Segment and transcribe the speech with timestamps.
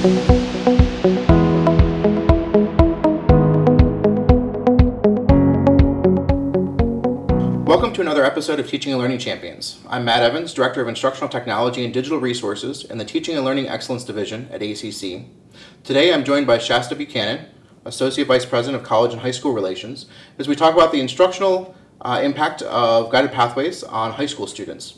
[0.00, 0.22] Welcome
[7.92, 9.80] to another episode of Teaching and Learning Champions.
[9.90, 13.68] I'm Matt Evans, Director of Instructional Technology and Digital Resources in the Teaching and Learning
[13.68, 15.26] Excellence Division at ACC.
[15.84, 17.44] Today I'm joined by Shasta Buchanan,
[17.84, 20.06] Associate Vice President of College and High School Relations,
[20.38, 24.94] as we talk about the instructional uh, impact of guided pathways on high school students.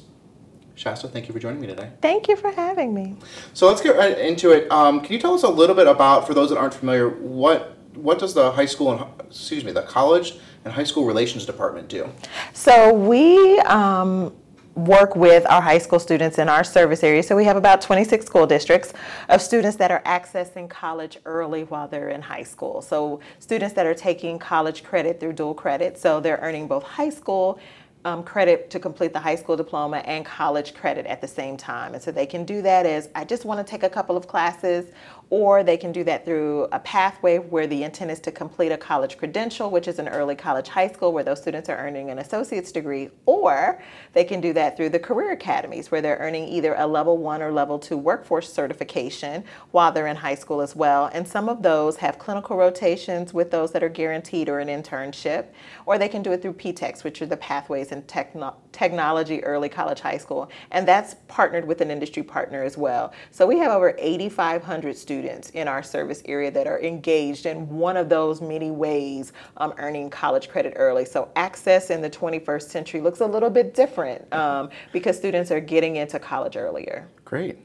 [0.75, 1.91] Shasta, thank you for joining me today.
[2.01, 3.17] Thank you for having me.
[3.53, 4.71] So let's get right into it.
[4.71, 7.77] Um, can you tell us a little bit about, for those that aren't familiar, what
[7.95, 11.89] what does the high school and excuse me, the college and high school relations department
[11.89, 12.09] do?
[12.55, 14.33] So we um,
[14.75, 17.23] work with our high school students in our service area.
[17.23, 18.95] So we have about 26 school districts
[19.29, 22.81] of students that are accessing college early while they're in high school.
[22.81, 25.99] So students that are taking college credit through dual credit.
[25.99, 27.59] So they're earning both high school
[28.05, 31.95] um, credit to complete the high school diploma and college credit at the same time.
[31.95, 34.27] And so they can do that as I just want to take a couple of
[34.27, 34.93] classes,
[35.31, 38.77] or they can do that through a pathway where the intent is to complete a
[38.77, 42.19] college credential, which is an early college high school where those students are earning an
[42.19, 46.75] associate's degree, or they can do that through the career academies where they're earning either
[46.75, 51.09] a level one or level two workforce certification while they're in high school as well.
[51.15, 55.47] And some of those have clinical rotations with those that are guaranteed or an internship,
[55.87, 59.69] or they can do it through PTEX, which are the pathways in techno- technology early
[59.69, 60.51] college high school.
[60.71, 63.13] And that's partnered with an industry partner as well.
[63.31, 67.69] So we have over 8,500 students students in our service area that are engaged in
[67.69, 71.05] one of those many ways um, earning college credit early.
[71.05, 75.61] So access in the 21st century looks a little bit different um, because students are
[75.61, 77.09] getting into college earlier.
[77.25, 77.59] Great.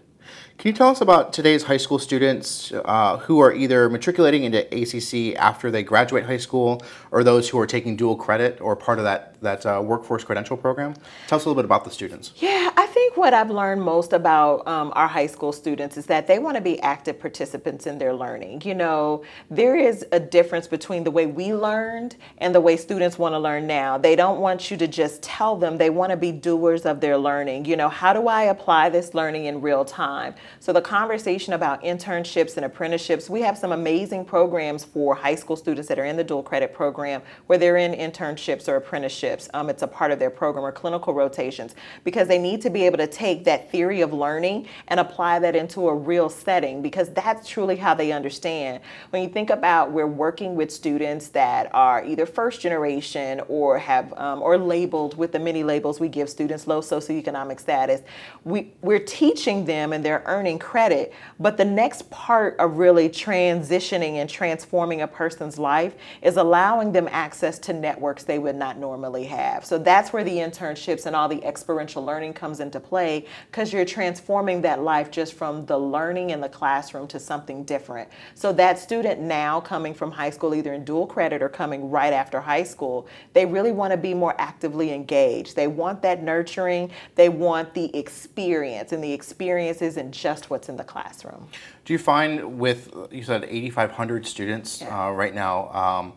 [0.58, 4.66] Can you tell us about today's high school students uh, who are either matriculating into
[4.74, 8.98] ACC after they graduate high school or those who are taking dual credit or part
[8.98, 10.96] of that, that uh, workforce credential program?
[11.28, 12.34] Tell us a little bit about the students.
[12.38, 16.26] Yeah, I think what I've learned most about um, our high school students is that
[16.26, 18.64] they want to be active participants in their learning.
[18.66, 23.20] You know, there is a difference between the way we learned and the way students
[23.20, 24.00] want to learn now.
[24.00, 27.16] They don't want you to just tell them, they want to be doers of their
[27.16, 27.66] learning.
[27.66, 30.17] You know, how do I apply this learning in real time?
[30.60, 35.56] So the conversation about internships and apprenticeships, we have some amazing programs for high school
[35.56, 39.50] students that are in the dual credit program where they're in internships or apprenticeships.
[39.54, 42.86] Um, it's a part of their program or clinical rotations because they need to be
[42.86, 47.10] able to take that theory of learning and apply that into a real setting because
[47.14, 48.82] that's truly how they understand.
[49.12, 54.14] When you think about we're working with students that are either first generation or have
[54.18, 58.02] um, or labeled with the many labels we give students low socioeconomic status,
[58.44, 61.12] we, we're teaching them and they're earning credit.
[61.38, 67.10] But the next part of really transitioning and transforming a person's life is allowing them
[67.12, 69.66] access to networks they would not normally have.
[69.66, 73.84] So that's where the internships and all the experiential learning comes into play because you're
[73.84, 78.08] transforming that life just from the learning in the classroom to something different.
[78.34, 82.14] So that student now coming from high school, either in dual credit or coming right
[82.14, 85.58] after high school, they really want to be more actively engaged.
[85.58, 90.78] They want that nurturing, they want the experience, and the experience isn't just what's in
[90.78, 91.48] the classroom.
[91.86, 95.08] Do you find with, you said 8,500 students yeah.
[95.08, 96.14] uh, right now, um,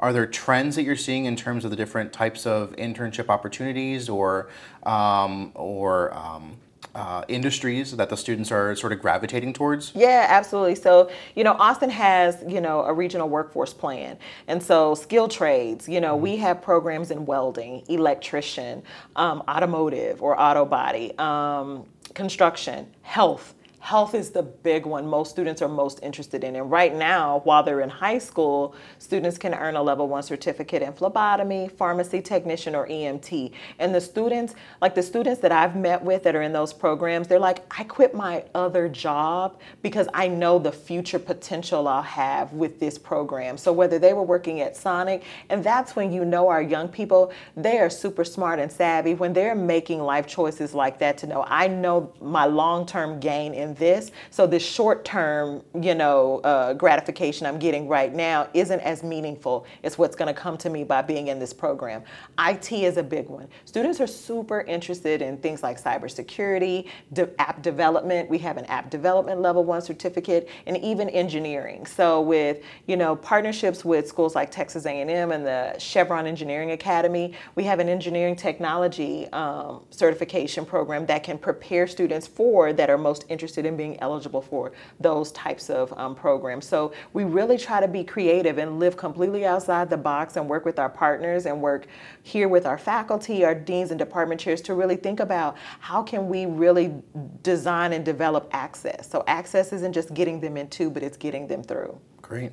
[0.00, 4.08] are there trends that you're seeing in terms of the different types of internship opportunities
[4.08, 4.48] or,
[4.84, 6.56] um, or um,
[6.94, 9.92] uh, industries that the students are sort of gravitating towards?
[9.94, 10.74] Yeah, absolutely.
[10.74, 14.18] So, you know, Austin has, you know, a regional workforce plan.
[14.46, 16.42] And so, skill trades, you know, we mm-hmm.
[16.42, 18.82] have programs in welding, electrician,
[19.16, 21.86] um, automotive or auto body, um,
[22.18, 26.56] construction, health health is the big one most students are most interested in.
[26.56, 30.82] And right now, while they're in high school, students can earn a level one certificate
[30.82, 33.52] in phlebotomy, pharmacy technician, or EMT.
[33.78, 37.28] And the students, like the students that I've met with that are in those programs,
[37.28, 42.52] they're like, I quit my other job because I know the future potential I'll have
[42.52, 43.56] with this program.
[43.56, 47.32] So whether they were working at Sonic, and that's when you know our young people,
[47.56, 51.44] they are super smart and savvy when they're making life choices like that to know
[51.46, 54.10] I know my long term gain in this.
[54.30, 59.66] So this short term, you know, uh, gratification I'm getting right now isn't as meaningful
[59.84, 62.02] as what's going to come to me by being in this program.
[62.38, 63.48] IT is a big one.
[63.64, 68.28] Students are super interested in things like cybersecurity, de- app development.
[68.28, 71.86] We have an app development level one certificate, and even engineering.
[71.86, 77.34] So with you know partnerships with schools like Texas A&M and the Chevron Engineering Academy,
[77.54, 82.98] we have an engineering technology um, certification program that can prepare students for that are
[82.98, 86.66] most interested interested in being eligible for those types of um, programs.
[86.66, 90.64] So we really try to be creative and live completely outside the box and work
[90.64, 91.86] with our partners and work
[92.22, 96.28] here with our faculty, our deans and department chairs to really think about how can
[96.28, 96.94] we really
[97.42, 99.08] design and develop access.
[99.10, 101.98] So access isn't just getting them into, but it's getting them through.
[102.22, 102.52] Great.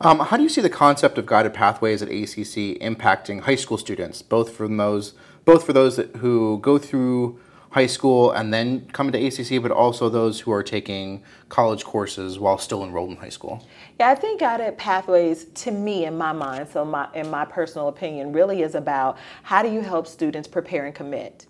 [0.00, 3.78] Um, how do you see the concept of guided pathways at ACC impacting high school
[3.78, 5.14] students, both from those,
[5.44, 7.38] both for those that, who go through
[7.72, 12.38] high school and then come into ACC, but also those who are taking college courses
[12.38, 13.66] while still enrolled in high school?
[13.98, 17.88] Yeah, I think guided pathways, to me, in my mind, so my in my personal
[17.88, 21.46] opinion, really is about how do you help students prepare and commit,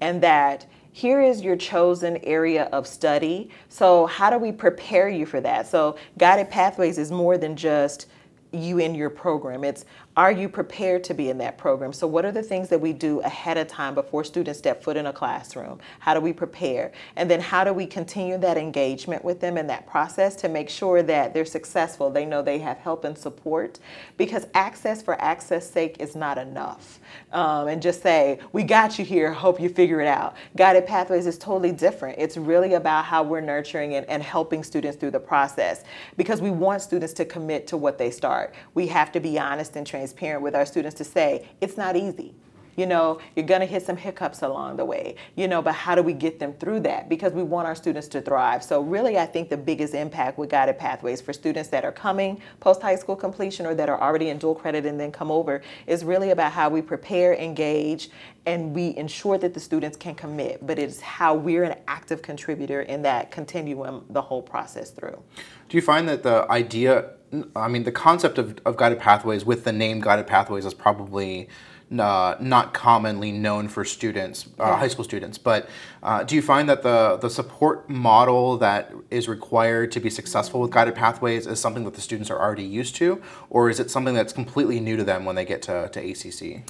[0.00, 3.50] and that here is your chosen area of study.
[3.68, 5.66] So, how do we prepare you for that?
[5.66, 8.06] So, guided pathways is more than just
[8.52, 9.64] you in your program.
[9.64, 9.84] It's
[10.18, 11.92] are you prepared to be in that program?
[11.92, 14.96] So, what are the things that we do ahead of time before students step foot
[14.96, 15.78] in a classroom?
[16.00, 16.90] How do we prepare?
[17.14, 20.70] And then, how do we continue that engagement with them in that process to make
[20.70, 22.10] sure that they're successful?
[22.10, 23.78] They know they have help and support
[24.16, 26.98] because access for access sake is not enough.
[27.30, 30.34] Um, and just say, we got you here, hope you figure it out.
[30.56, 32.18] Guided Pathways is totally different.
[32.18, 35.84] It's really about how we're nurturing and, and helping students through the process
[36.16, 38.52] because we want students to commit to what they start.
[38.74, 41.96] We have to be honest and transparent transparent with our students to say it's not
[41.96, 42.34] easy.
[42.78, 45.96] You know, you're going to hit some hiccups along the way, you know, but how
[45.96, 47.08] do we get them through that?
[47.08, 48.62] Because we want our students to thrive.
[48.62, 52.40] So, really, I think the biggest impact with Guided Pathways for students that are coming
[52.60, 55.60] post high school completion or that are already in dual credit and then come over
[55.88, 58.10] is really about how we prepare, engage,
[58.46, 60.64] and we ensure that the students can commit.
[60.64, 65.20] But it's how we're an active contributor in that continuum the whole process through.
[65.68, 67.10] Do you find that the idea
[67.54, 71.48] I mean, the concept of, of guided pathways with the name guided pathways is probably
[71.96, 74.76] uh, not commonly known for students, uh, yeah.
[74.76, 75.38] high school students.
[75.38, 75.68] But
[76.02, 80.60] uh, do you find that the the support model that is required to be successful
[80.60, 83.90] with guided pathways is something that the students are already used to, or is it
[83.90, 86.62] something that's completely new to them when they get to, to ACC?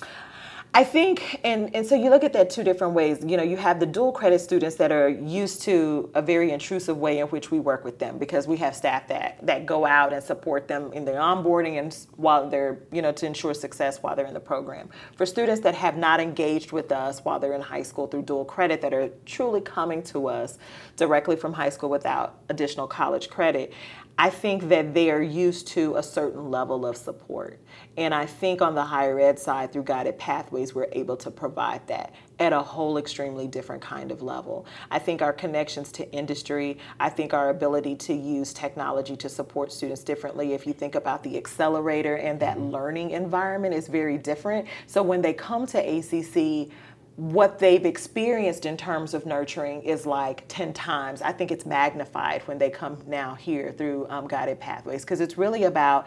[0.74, 3.24] I think, and, and so you look at that two different ways.
[3.26, 6.98] You know, you have the dual credit students that are used to a very intrusive
[6.98, 10.12] way in which we work with them because we have staff that, that go out
[10.12, 14.14] and support them in their onboarding and while they're, you know, to ensure success while
[14.14, 14.90] they're in the program.
[15.16, 18.44] For students that have not engaged with us while they're in high school through dual
[18.44, 20.58] credit that are truly coming to us
[20.96, 23.72] directly from high school without additional college credit,
[24.20, 27.60] I think that they are used to a certain level of support.
[27.96, 31.86] And I think on the higher ed side, through Guided Pathways, we're able to provide
[31.86, 34.66] that at a whole extremely different kind of level.
[34.90, 39.72] I think our connections to industry, I think our ability to use technology to support
[39.72, 40.52] students differently.
[40.52, 42.70] If you think about the accelerator and that mm-hmm.
[42.70, 44.66] learning environment is very different.
[44.86, 46.70] So when they come to ACC,
[47.18, 51.20] what they've experienced in terms of nurturing is like 10 times.
[51.20, 55.36] I think it's magnified when they come now here through um, Guided Pathways because it's
[55.36, 56.06] really about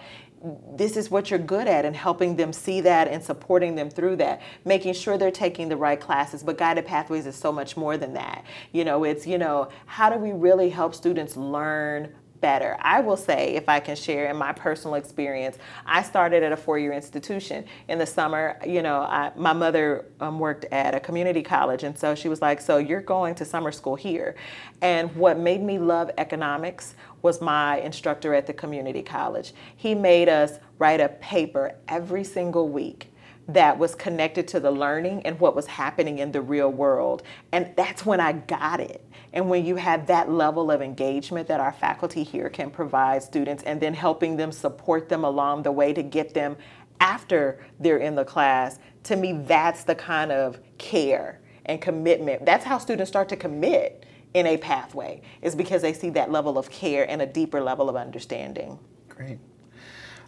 [0.77, 4.15] this is what you're good at and helping them see that and supporting them through
[4.15, 7.95] that making sure they're taking the right classes but guided pathways is so much more
[7.95, 12.11] than that you know it's you know how do we really help students learn
[12.41, 12.75] better.
[12.81, 16.57] I will say, if I can share in my personal experience, I started at a
[16.57, 17.63] four year institution.
[17.87, 21.97] In the summer, you know, I, my mother um, worked at a community college, and
[21.97, 24.35] so she was like, So you're going to summer school here.
[24.81, 29.53] And what made me love economics was my instructor at the community college.
[29.75, 33.11] He made us write a paper every single week
[33.47, 37.23] that was connected to the learning and what was happening in the real world.
[37.51, 39.05] And that's when I got it.
[39.33, 43.63] And when you have that level of engagement that our faculty here can provide students
[43.63, 46.55] and then helping them support them along the way to get them
[46.99, 52.45] after they're in the class, to me, that's the kind of care and commitment.
[52.45, 56.57] That's how students start to commit in a pathway, is because they see that level
[56.57, 58.79] of care and a deeper level of understanding.
[59.09, 59.39] Great.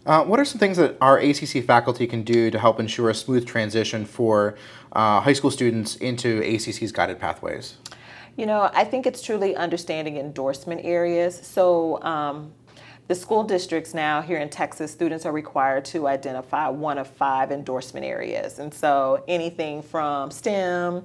[0.06, 3.16] Uh, what are some things that our ACC faculty can do to help ensure a
[3.16, 4.56] smooth transition for
[4.92, 7.78] uh, high school students into ACC's guided pathways?
[8.36, 11.40] You know, I think it's truly understanding endorsement areas.
[11.46, 12.52] So, um,
[13.08, 17.52] the school districts now here in Texas, students are required to identify one of five
[17.52, 18.60] endorsement areas.
[18.60, 21.04] And so anything from STEM,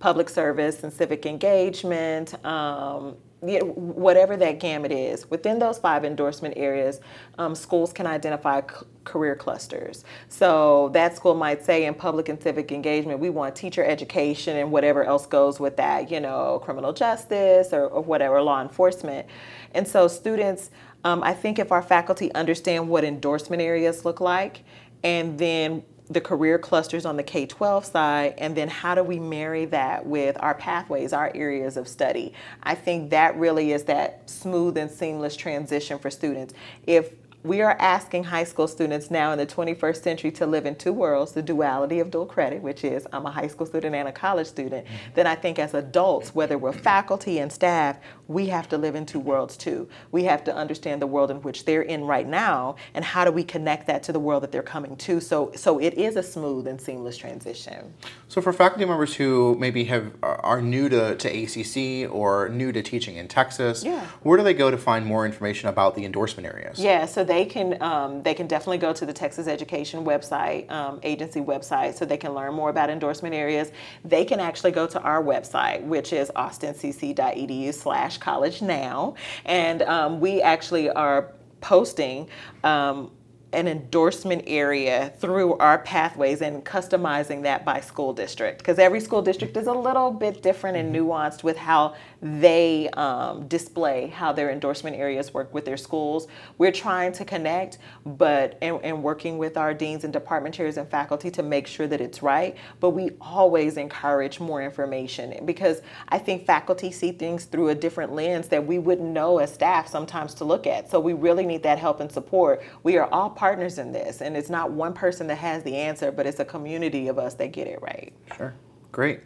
[0.00, 6.04] public service and civic engagement, um, you know, whatever that gamut is, within those five
[6.04, 7.00] endorsement areas,
[7.38, 10.04] um, schools can identify c- career clusters.
[10.28, 14.72] So that school might say in public and civic engagement, we want teacher education and
[14.72, 19.26] whatever else goes with that, you know, criminal justice or, or whatever, law enforcement.
[19.74, 20.70] And so students,
[21.04, 24.64] um, I think if our faculty understand what endorsement areas look like,
[25.04, 29.18] and then the career clusters on the K 12 side, and then how do we
[29.18, 32.32] marry that with our pathways, our areas of study?
[32.62, 36.54] I think that really is that smooth and seamless transition for students.
[36.86, 37.10] If
[37.46, 40.92] we are asking high school students now in the 21st century to live in two
[40.92, 44.12] worlds the duality of dual credit, which is I'm a high school student and a
[44.12, 44.84] college student.
[44.84, 44.96] Mm-hmm.
[45.14, 49.06] Then I think as adults, whether we're faculty and staff, we have to live in
[49.06, 49.88] two worlds too.
[50.10, 53.30] We have to understand the world in which they're in right now and how do
[53.30, 55.20] we connect that to the world that they're coming to.
[55.20, 57.94] So, so it is a smooth and seamless transition.
[58.26, 62.82] So, for faculty members who maybe have are new to, to ACC or new to
[62.82, 64.04] teaching in Texas, yeah.
[64.22, 66.80] where do they go to find more information about the endorsement areas?
[66.80, 70.70] Yeah, so they they can um, they can definitely go to the Texas Education website
[70.70, 73.72] um, agency website so they can learn more about endorsement areas.
[74.06, 80.40] They can actually go to our website, which is austincc.edu/slash college now, and um, we
[80.40, 82.26] actually are posting
[82.64, 83.10] um,
[83.52, 89.22] an endorsement area through our pathways and customizing that by school district because every school
[89.22, 91.08] district is a little bit different and mm-hmm.
[91.10, 91.94] nuanced with how
[92.34, 96.26] they um, display how their endorsement areas work with their schools.
[96.58, 100.90] We're trying to connect, but and, and working with our deans and department chairs and
[100.90, 102.56] faculty to make sure that it's right.
[102.80, 108.12] But we always encourage more information because I think faculty see things through a different
[108.12, 110.90] lens that we wouldn't know as staff sometimes to look at.
[110.90, 112.62] So we really need that help and support.
[112.82, 116.10] We are all partners in this, and it's not one person that has the answer,
[116.10, 118.12] but it's a community of us that get it right.
[118.36, 118.54] Sure.
[118.96, 119.20] Great.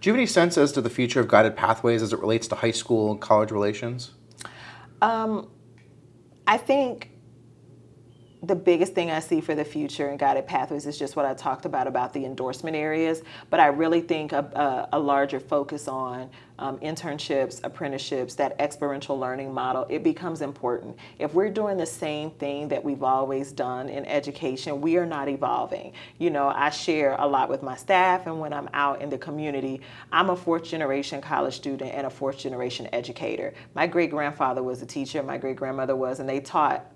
[0.00, 2.48] Do you have any sense as to the future of guided pathways as it relates
[2.48, 4.12] to high school and college relations?
[5.02, 5.50] Um,
[6.46, 7.10] I think
[8.42, 11.34] the biggest thing I see for the future in guided pathways is just what I
[11.34, 13.22] talked about about the endorsement areas.
[13.50, 19.18] But I really think a, a, a larger focus on um, internships, apprenticeships, that experiential
[19.18, 20.96] learning model, it becomes important.
[21.18, 25.28] If we're doing the same thing that we've always done in education, we are not
[25.28, 25.92] evolving.
[26.18, 29.18] You know, I share a lot with my staff, and when I'm out in the
[29.18, 29.80] community,
[30.12, 33.54] I'm a fourth generation college student and a fourth generation educator.
[33.74, 36.86] My great grandfather was a teacher, my great grandmother was, and they taught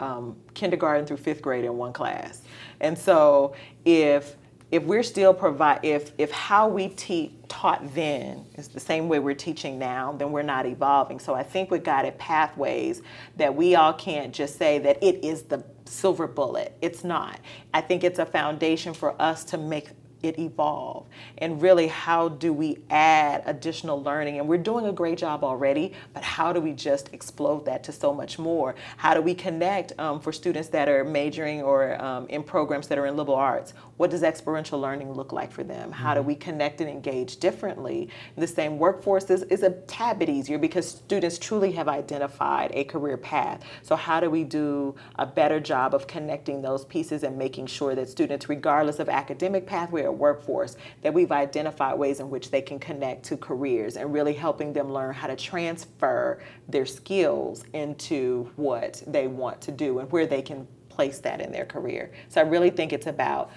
[0.00, 2.42] um, kindergarten through fifth grade in one class.
[2.80, 4.36] And so if
[4.72, 9.18] if we're still provide if if how we teach taught then is the same way
[9.18, 11.18] we're teaching now, then we're not evolving.
[11.18, 13.02] So I think with guided pathways
[13.36, 16.74] that we all can't just say that it is the silver bullet.
[16.80, 17.38] It's not.
[17.74, 19.90] I think it's a foundation for us to make
[20.22, 21.06] it evolve
[21.38, 25.92] and really how do we add additional learning and we're doing a great job already
[26.14, 29.98] but how do we just explode that to so much more how do we connect
[29.98, 33.74] um, for students that are majoring or um, in programs that are in liberal arts
[34.02, 36.26] what does experiential learning look like for them how do mm-hmm.
[36.26, 40.88] we connect and engage differently the same workforce is, is a tad bit easier because
[40.88, 45.94] students truly have identified a career path so how do we do a better job
[45.94, 50.76] of connecting those pieces and making sure that students regardless of academic pathway or workforce,
[51.02, 54.92] that we've identified ways in which they can connect to careers and really helping them
[54.92, 60.42] learn how to transfer their skills into what they want to do and where they
[60.42, 62.12] can place that in their career.
[62.28, 63.50] So I really think it's about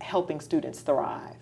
[0.00, 1.36] helping students thrive.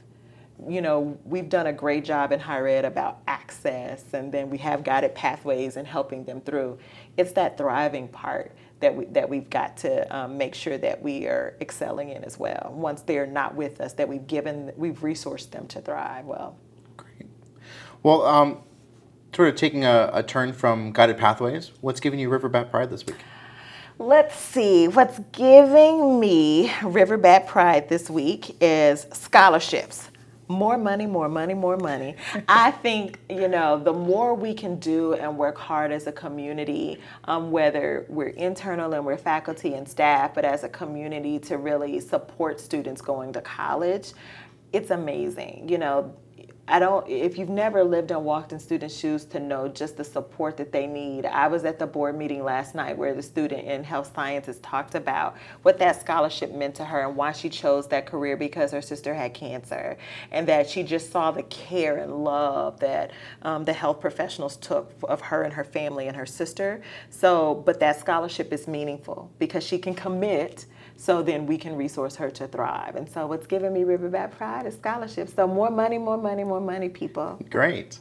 [0.69, 4.59] You know, we've done a great job in higher ed about access, and then we
[4.59, 6.79] have guided pathways and helping them through.
[7.17, 11.27] It's that thriving part that we that we've got to um, make sure that we
[11.27, 12.73] are excelling in as well.
[12.77, 16.57] Once they're not with us, that we've given we've resourced them to thrive well.
[16.97, 17.29] Great.
[18.03, 18.59] Well, um,
[19.35, 22.91] sort of taking a, a turn from guided pathways, what's giving you River Bat Pride
[22.91, 23.17] this week?
[23.99, 24.89] Let's see.
[24.89, 30.11] What's giving me River Bat Pride this week is scholarships
[30.49, 32.17] more money, more money, more money.
[32.49, 37.01] I think, you know, the more we can do and work hard as a community,
[37.25, 42.01] um, whether we're internal and we're faculty and staff, but as a community to really
[42.01, 44.13] support students going to college,
[44.73, 45.69] it's amazing.
[45.69, 46.15] You know,
[46.67, 50.05] I don't, if you've never lived and walked in student shoes to know just the
[50.05, 51.27] support that they need.
[51.27, 54.95] I was at the board meeting last night where the student in health sciences talked
[54.95, 58.81] about what that scholarship meant to her and why she chose that career because her
[58.81, 59.99] sister had cancer
[60.31, 63.11] and that she just saw the care and love that
[63.43, 66.81] um, the health professionals took of her and her family and her sister.
[67.11, 70.65] So, but that scholarship is meaningful because she can commit
[70.97, 72.97] so then we can resource her to thrive.
[72.97, 75.35] And so what's giving me River Bat Pride is scholarships.
[75.35, 77.39] So more money, more money, more money, people.
[77.51, 77.99] Great.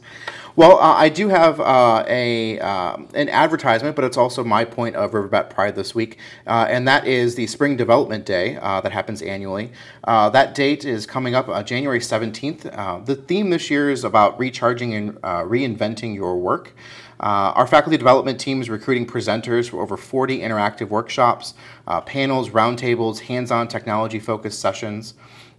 [0.55, 4.95] Well, uh, I do have uh, a um, an advertisement, but it's also my point
[4.95, 8.79] of River Bat Pride this week, uh, and that is the Spring Development Day uh,
[8.81, 9.71] that happens annually.
[10.03, 13.05] Uh, that date is coming up uh, January 17th.
[13.05, 16.75] the theme this year is about recharging and reinventing your work.
[17.19, 21.55] our faculty development team is recruiting presenters for over 40 interactive workshops,
[22.05, 25.13] panels, round roundtables, hands on technology focused sessions.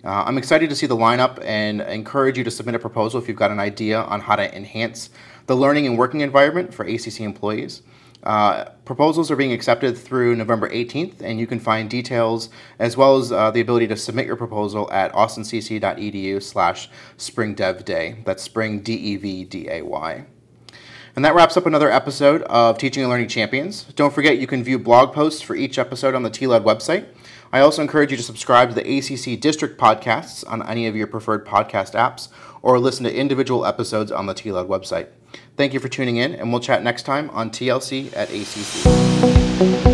[0.04, 3.28] Uh, I'm excited to see the lineup and encourage you to submit a proposal if
[3.28, 5.10] you've got an idea on how to enhance
[5.46, 7.82] the learning and working environment for ACC employees.
[8.22, 13.18] Uh, proposals are being accepted through November 18th, and you can find details as well
[13.18, 18.24] as uh, the ability to submit your proposal at austincc.edu slash springdevday.
[18.24, 20.24] That's spring D-E-V-D-A-Y.
[21.16, 23.84] And that wraps up another episode of Teaching and Learning Champions.
[23.94, 27.06] Don't forget you can view blog posts for each episode on the TLED website.
[27.52, 31.06] I also encourage you to subscribe to the ACC District podcasts on any of your
[31.06, 32.28] preferred podcast apps
[32.62, 35.06] or listen to individual episodes on the TLED website.
[35.56, 39.93] Thank you for tuning in, and we'll chat next time on TLC at ACC.